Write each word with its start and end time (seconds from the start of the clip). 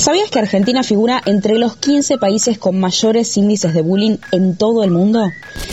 ¿Sabías 0.00 0.30
que 0.30 0.38
Argentina 0.38 0.82
figura 0.82 1.20
entre 1.26 1.58
los 1.58 1.76
15 1.76 2.16
países 2.16 2.58
con 2.58 2.80
mayores 2.80 3.36
índices 3.36 3.74
de 3.74 3.82
bullying 3.82 4.16
en 4.32 4.56
todo 4.56 4.82
el 4.82 4.90
mundo? 4.90 5.30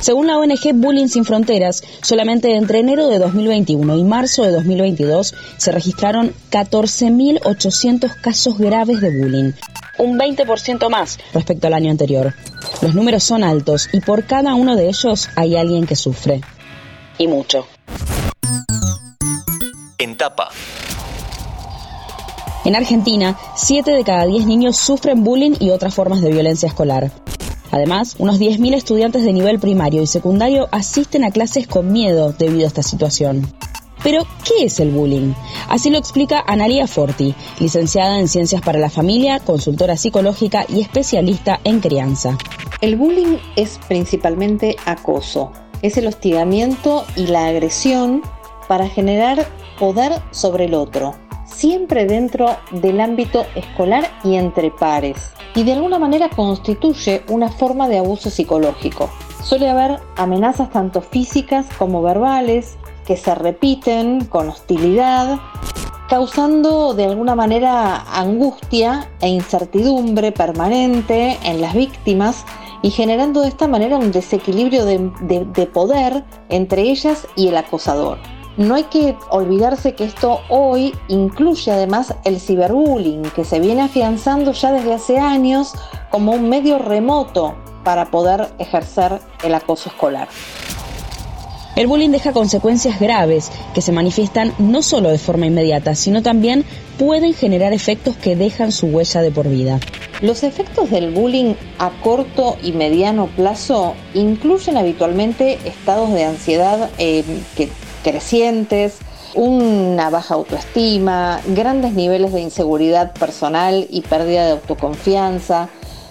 Según 0.00 0.26
la 0.26 0.36
ONG 0.36 0.74
Bullying 0.74 1.08
Sin 1.08 1.24
Fronteras, 1.24 1.82
solamente 2.02 2.54
entre 2.54 2.80
enero 2.80 3.08
de 3.08 3.18
2021 3.18 3.96
y 3.96 4.04
marzo 4.04 4.42
de 4.42 4.50
2022 4.50 5.34
se 5.56 5.72
registraron 5.72 6.34
14.800 6.50 8.14
casos 8.20 8.58
graves 8.58 9.00
de 9.00 9.08
bullying, 9.08 9.52
un 9.96 10.18
20% 10.18 10.90
más 10.90 11.18
respecto 11.32 11.68
al 11.68 11.72
año 11.72 11.90
anterior. 11.90 12.34
Los 12.82 12.94
números 12.94 13.24
son 13.24 13.42
altos 13.42 13.88
y 13.90 14.00
por 14.00 14.26
cada 14.26 14.54
uno 14.54 14.76
de 14.76 14.88
ellos 14.88 15.30
hay 15.34 15.56
alguien 15.56 15.86
que 15.86 15.96
sufre. 15.96 16.42
Y 17.16 17.26
mucho. 17.26 17.66
En 19.96 20.18
tapa. 20.18 20.50
En 22.64 22.76
Argentina, 22.76 23.38
7 23.56 23.90
de 23.90 24.04
cada 24.04 24.26
10 24.26 24.46
niños 24.46 24.76
sufren 24.76 25.24
bullying 25.24 25.54
y 25.60 25.70
otras 25.70 25.94
formas 25.94 26.20
de 26.20 26.30
violencia 26.30 26.68
escolar. 26.68 27.10
Además, 27.70 28.16
unos 28.18 28.38
10.000 28.38 28.74
estudiantes 28.74 29.24
de 29.24 29.32
nivel 29.32 29.58
primario 29.58 30.02
y 30.02 30.06
secundario 30.06 30.68
asisten 30.70 31.24
a 31.24 31.30
clases 31.30 31.66
con 31.66 31.90
miedo 31.90 32.34
debido 32.36 32.64
a 32.64 32.68
esta 32.68 32.82
situación. 32.82 33.50
Pero, 34.02 34.26
¿qué 34.44 34.64
es 34.64 34.78
el 34.78 34.90
bullying? 34.90 35.32
Así 35.68 35.88
lo 35.88 35.96
explica 35.96 36.42
Analia 36.46 36.86
Forti, 36.86 37.34
licenciada 37.60 38.18
en 38.18 38.28
Ciencias 38.28 38.60
para 38.60 38.78
la 38.78 38.90
Familia, 38.90 39.38
consultora 39.40 39.96
psicológica 39.96 40.66
y 40.68 40.80
especialista 40.80 41.60
en 41.64 41.80
crianza. 41.80 42.36
El 42.82 42.96
bullying 42.96 43.38
es 43.56 43.78
principalmente 43.88 44.76
acoso. 44.84 45.52
Es 45.80 45.96
el 45.96 46.06
hostigamiento 46.06 47.06
y 47.16 47.26
la 47.26 47.46
agresión 47.46 48.22
para 48.68 48.88
generar 48.88 49.46
poder 49.78 50.12
sobre 50.30 50.66
el 50.66 50.74
otro, 50.74 51.14
siempre 51.60 52.06
dentro 52.06 52.56
del 52.70 53.02
ámbito 53.02 53.44
escolar 53.54 54.04
y 54.24 54.36
entre 54.36 54.70
pares, 54.70 55.32
y 55.54 55.62
de 55.62 55.74
alguna 55.74 55.98
manera 55.98 56.30
constituye 56.30 57.22
una 57.28 57.50
forma 57.50 57.86
de 57.86 57.98
abuso 57.98 58.30
psicológico. 58.30 59.10
Suele 59.42 59.68
haber 59.68 60.00
amenazas 60.16 60.70
tanto 60.70 61.02
físicas 61.02 61.66
como 61.76 62.00
verbales 62.00 62.78
que 63.04 63.18
se 63.18 63.34
repiten 63.34 64.24
con 64.24 64.48
hostilidad, 64.48 65.38
causando 66.08 66.94
de 66.94 67.04
alguna 67.04 67.34
manera 67.34 68.04
angustia 68.10 69.10
e 69.20 69.28
incertidumbre 69.28 70.32
permanente 70.32 71.36
en 71.44 71.60
las 71.60 71.74
víctimas 71.74 72.46
y 72.80 72.88
generando 72.88 73.42
de 73.42 73.48
esta 73.48 73.68
manera 73.68 73.98
un 73.98 74.12
desequilibrio 74.12 74.86
de, 74.86 75.10
de 75.20 75.66
poder 75.66 76.24
entre 76.48 76.82
ellas 76.82 77.26
y 77.36 77.48
el 77.48 77.58
acosador. 77.58 78.16
No 78.56 78.74
hay 78.74 78.84
que 78.84 79.16
olvidarse 79.30 79.94
que 79.94 80.04
esto 80.04 80.40
hoy 80.48 80.94
incluye 81.08 81.70
además 81.70 82.14
el 82.24 82.40
ciberbullying, 82.40 83.22
que 83.34 83.44
se 83.44 83.60
viene 83.60 83.82
afianzando 83.82 84.52
ya 84.52 84.72
desde 84.72 84.92
hace 84.92 85.18
años 85.18 85.72
como 86.10 86.32
un 86.32 86.48
medio 86.48 86.78
remoto 86.78 87.54
para 87.84 88.10
poder 88.10 88.48
ejercer 88.58 89.20
el 89.44 89.54
acoso 89.54 89.88
escolar. 89.88 90.28
El 91.76 91.86
bullying 91.86 92.10
deja 92.10 92.32
consecuencias 92.32 92.98
graves 93.00 93.50
que 93.72 93.80
se 93.80 93.92
manifiestan 93.92 94.52
no 94.58 94.82
solo 94.82 95.08
de 95.10 95.18
forma 95.18 95.46
inmediata, 95.46 95.94
sino 95.94 96.20
también 96.20 96.64
pueden 96.98 97.32
generar 97.32 97.72
efectos 97.72 98.16
que 98.16 98.36
dejan 98.36 98.72
su 98.72 98.88
huella 98.88 99.22
de 99.22 99.30
por 99.30 99.48
vida. 99.48 99.78
Los 100.20 100.42
efectos 100.42 100.90
del 100.90 101.12
bullying 101.12 101.54
a 101.78 101.90
corto 102.02 102.58
y 102.62 102.72
mediano 102.72 103.28
plazo 103.28 103.94
incluyen 104.12 104.76
habitualmente 104.76 105.58
estados 105.64 106.12
de 106.12 106.24
ansiedad 106.24 106.90
eh, 106.98 107.24
que 107.56 107.70
crecientes, 108.02 108.98
una 109.34 110.10
baja 110.10 110.34
autoestima, 110.34 111.40
grandes 111.46 111.92
niveles 111.92 112.32
de 112.32 112.40
inseguridad 112.40 113.12
personal 113.12 113.86
y 113.90 114.02
pérdida 114.02 114.46
de 114.46 114.52
autoconfianza, 114.52 115.68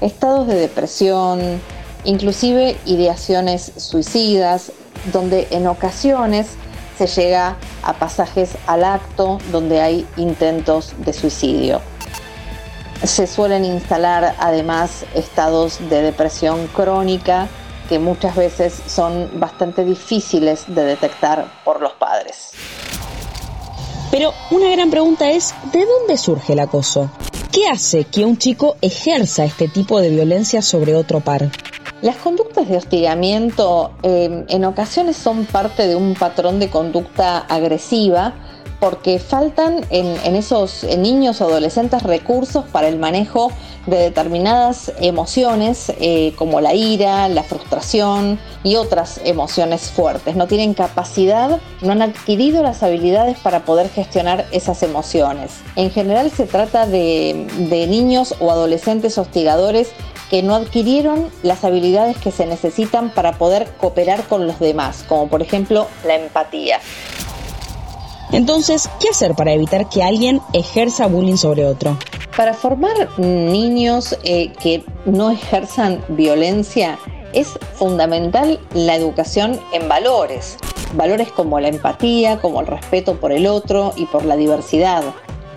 estados 0.00 0.46
de 0.46 0.54
depresión, 0.54 1.60
inclusive 2.04 2.76
ideaciones 2.86 3.72
suicidas, 3.76 4.72
donde 5.12 5.48
en 5.50 5.66
ocasiones 5.66 6.48
se 6.98 7.06
llega 7.06 7.56
a 7.82 7.94
pasajes 7.94 8.50
al 8.66 8.84
acto 8.84 9.38
donde 9.50 9.80
hay 9.80 10.06
intentos 10.16 10.92
de 10.98 11.12
suicidio. 11.12 11.80
Se 13.02 13.26
suelen 13.26 13.64
instalar 13.64 14.34
además 14.38 15.06
estados 15.14 15.78
de 15.88 16.02
depresión 16.02 16.66
crónica 16.68 17.48
que 17.90 17.98
muchas 17.98 18.36
veces 18.36 18.72
son 18.86 19.28
bastante 19.40 19.84
difíciles 19.84 20.64
de 20.68 20.84
detectar 20.84 21.44
por 21.64 21.82
los 21.82 21.92
padres. 21.94 22.52
Pero 24.12 24.32
una 24.52 24.70
gran 24.70 24.90
pregunta 24.90 25.28
es, 25.28 25.52
¿de 25.72 25.84
dónde 25.84 26.16
surge 26.16 26.52
el 26.52 26.60
acoso? 26.60 27.10
¿Qué 27.50 27.66
hace 27.66 28.04
que 28.04 28.24
un 28.24 28.38
chico 28.38 28.76
ejerza 28.80 29.44
este 29.44 29.66
tipo 29.66 30.00
de 30.00 30.10
violencia 30.10 30.62
sobre 30.62 30.94
otro 30.94 31.18
par? 31.18 31.50
Las 32.00 32.14
conductas 32.14 32.68
de 32.68 32.76
hostigamiento 32.76 33.90
eh, 34.04 34.44
en 34.48 34.64
ocasiones 34.64 35.16
son 35.16 35.44
parte 35.44 35.88
de 35.88 35.96
un 35.96 36.14
patrón 36.14 36.60
de 36.60 36.70
conducta 36.70 37.38
agresiva 37.38 38.34
porque 38.80 39.18
faltan 39.18 39.84
en, 39.90 40.34
esos 40.34 40.84
niños 40.84 41.40
o 41.40 41.44
adolescentes 41.44 42.02
recursos 42.02 42.64
para 42.72 42.88
el 42.88 42.98
manejo 42.98 43.52
de 43.86 43.98
determinadas 43.98 44.92
emociones 45.00 45.92
eh, 46.00 46.32
como 46.36 46.60
la 46.60 46.74
ira, 46.74 47.28
la 47.28 47.42
frustración 47.42 48.38
y 48.64 48.76
otras 48.76 49.20
emociones 49.24 49.90
fuertes. 49.90 50.34
No 50.34 50.46
tienen 50.46 50.74
capacidad, 50.74 51.60
no 51.82 51.92
han 51.92 52.02
adquirido 52.02 52.62
las 52.62 52.82
habilidades 52.82 53.38
para 53.38 53.64
poder 53.64 53.90
gestionar 53.90 54.46
esas 54.50 54.82
emociones. 54.82 55.58
En 55.76 55.90
general 55.90 56.30
se 56.30 56.46
trata 56.46 56.86
de, 56.86 57.46
de 57.68 57.86
niños 57.86 58.34
o 58.40 58.50
adolescentes 58.50 59.18
hostigadores 59.18 59.92
que 60.30 60.42
no 60.42 60.54
adquirieron 60.54 61.28
las 61.42 61.64
habilidades 61.64 62.16
que 62.16 62.30
se 62.30 62.46
necesitan 62.46 63.10
para 63.10 63.32
poder 63.32 63.68
cooperar 63.78 64.22
con 64.28 64.46
los 64.46 64.60
demás, 64.60 65.04
como 65.06 65.28
por 65.28 65.42
ejemplo 65.42 65.88
la 66.06 66.14
empatía. 66.14 66.78
Entonces, 68.32 68.88
¿qué 69.00 69.08
hacer 69.08 69.34
para 69.34 69.52
evitar 69.52 69.88
que 69.88 70.02
alguien 70.02 70.40
ejerza 70.52 71.06
bullying 71.06 71.36
sobre 71.36 71.66
otro? 71.66 71.98
Para 72.36 72.54
formar 72.54 73.18
niños 73.18 74.16
eh, 74.22 74.52
que 74.62 74.84
no 75.04 75.30
ejerzan 75.30 76.02
violencia 76.08 76.98
es 77.32 77.58
fundamental 77.74 78.60
la 78.74 78.94
educación 78.94 79.58
en 79.72 79.88
valores. 79.88 80.56
Valores 80.94 81.30
como 81.32 81.60
la 81.60 81.68
empatía, 81.68 82.40
como 82.40 82.60
el 82.60 82.66
respeto 82.66 83.16
por 83.16 83.32
el 83.32 83.46
otro 83.46 83.92
y 83.96 84.06
por 84.06 84.24
la 84.24 84.36
diversidad. 84.36 85.02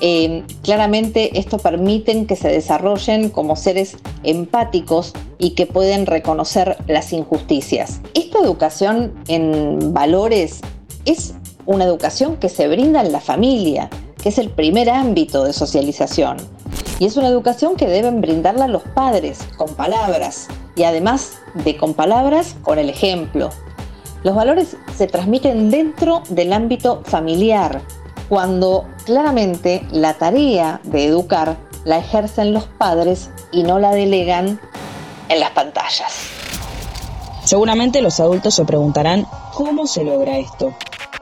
Eh, 0.00 0.44
claramente 0.62 1.38
esto 1.38 1.58
permite 1.58 2.26
que 2.26 2.36
se 2.36 2.48
desarrollen 2.48 3.30
como 3.30 3.56
seres 3.56 3.96
empáticos 4.22 5.12
y 5.38 5.50
que 5.50 5.66
pueden 5.66 6.06
reconocer 6.06 6.76
las 6.86 7.12
injusticias. 7.12 8.00
Esta 8.14 8.38
educación 8.38 9.14
en 9.26 9.92
valores 9.92 10.60
es 11.04 11.34
una 11.68 11.84
educación 11.84 12.38
que 12.38 12.48
se 12.48 12.66
brinda 12.66 13.02
en 13.02 13.12
la 13.12 13.20
familia, 13.20 13.90
que 14.22 14.30
es 14.30 14.38
el 14.38 14.48
primer 14.48 14.88
ámbito 14.88 15.44
de 15.44 15.52
socialización. 15.52 16.38
Y 16.98 17.04
es 17.04 17.18
una 17.18 17.28
educación 17.28 17.76
que 17.76 17.86
deben 17.86 18.22
brindarla 18.22 18.68
los 18.68 18.82
padres 18.82 19.40
con 19.58 19.74
palabras 19.74 20.48
y 20.76 20.84
además 20.84 21.34
de 21.52 21.76
con 21.76 21.92
palabras, 21.92 22.56
con 22.62 22.78
el 22.78 22.88
ejemplo. 22.88 23.50
Los 24.22 24.34
valores 24.34 24.78
se 24.96 25.08
transmiten 25.08 25.70
dentro 25.70 26.22
del 26.30 26.54
ámbito 26.54 27.02
familiar, 27.04 27.82
cuando 28.30 28.86
claramente 29.04 29.86
la 29.90 30.14
tarea 30.14 30.80
de 30.84 31.04
educar 31.04 31.58
la 31.84 31.98
ejercen 31.98 32.54
los 32.54 32.64
padres 32.64 33.28
y 33.52 33.62
no 33.62 33.78
la 33.78 33.90
delegan 33.90 34.58
en 35.28 35.40
las 35.40 35.50
pantallas. 35.50 36.30
Seguramente 37.44 38.00
los 38.00 38.20
adultos 38.20 38.54
se 38.54 38.64
preguntarán 38.64 39.26
cómo 39.52 39.86
se 39.86 40.02
logra 40.02 40.38
esto. 40.38 40.72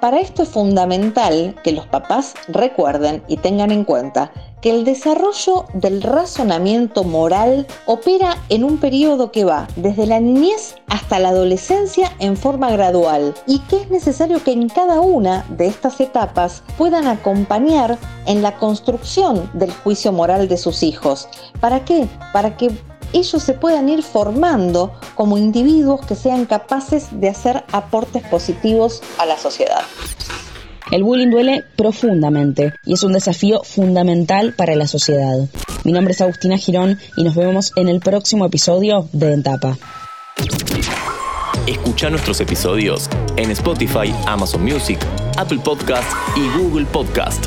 Para 0.00 0.20
esto 0.20 0.44
es 0.44 0.50
fundamental 0.50 1.56
que 1.64 1.72
los 1.72 1.86
papás 1.86 2.34
recuerden 2.46 3.24
y 3.26 3.36
tengan 3.36 3.72
en 3.72 3.82
cuenta 3.82 4.30
que 4.60 4.70
el 4.70 4.84
desarrollo 4.84 5.64
del 5.74 6.02
razonamiento 6.02 7.02
moral 7.02 7.66
opera 7.86 8.36
en 8.48 8.62
un 8.62 8.78
periodo 8.78 9.32
que 9.32 9.44
va 9.44 9.66
desde 9.74 10.06
la 10.06 10.20
niñez 10.20 10.76
hasta 10.86 11.18
la 11.18 11.30
adolescencia 11.30 12.12
en 12.20 12.36
forma 12.36 12.70
gradual 12.70 13.34
y 13.48 13.58
que 13.60 13.76
es 13.82 13.90
necesario 13.90 14.42
que 14.44 14.52
en 14.52 14.68
cada 14.68 15.00
una 15.00 15.44
de 15.48 15.66
estas 15.66 16.00
etapas 16.00 16.62
puedan 16.76 17.08
acompañar 17.08 17.98
en 18.26 18.40
la 18.40 18.56
construcción 18.56 19.50
del 19.52 19.72
juicio 19.72 20.12
moral 20.12 20.46
de 20.46 20.58
sus 20.58 20.84
hijos. 20.84 21.28
¿Para 21.60 21.84
qué? 21.84 22.06
Para 22.32 22.56
que 22.56 22.70
ellos 23.12 23.42
se 23.42 23.54
puedan 23.54 23.88
ir 23.88 24.02
formando 24.02 24.92
como 25.14 25.38
individuos 25.38 26.04
que 26.04 26.14
sean 26.14 26.46
capaces 26.46 27.08
de 27.20 27.28
hacer 27.28 27.64
aportes 27.72 28.22
positivos 28.24 29.02
a 29.18 29.26
la 29.26 29.38
sociedad. 29.38 29.82
El 30.90 31.04
bullying 31.04 31.30
duele 31.30 31.64
profundamente 31.76 32.72
y 32.84 32.94
es 32.94 33.02
un 33.02 33.12
desafío 33.12 33.62
fundamental 33.62 34.54
para 34.54 34.74
la 34.74 34.86
sociedad. 34.86 35.36
Mi 35.84 35.92
nombre 35.92 36.12
es 36.12 36.20
Agustina 36.20 36.56
Girón 36.56 36.98
y 37.16 37.24
nos 37.24 37.34
vemos 37.34 37.72
en 37.76 37.88
el 37.88 38.00
próximo 38.00 38.46
episodio 38.46 39.06
de 39.12 39.34
Entapa. 39.34 39.76
Escucha 41.66 42.08
nuestros 42.08 42.40
episodios 42.40 43.10
en 43.36 43.50
Spotify, 43.50 44.14
Amazon 44.26 44.64
Music, 44.64 44.98
Apple 45.36 45.60
Podcast 45.62 46.10
y 46.34 46.58
Google 46.58 46.86
Podcast. 46.86 47.44